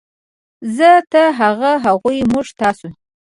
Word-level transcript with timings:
زۀ، 0.75 0.91
تۀ، 1.11 1.21
هغه، 1.39 1.71
هغوی، 1.85 2.17
موږ، 2.31 2.47
تاسو 2.59 2.87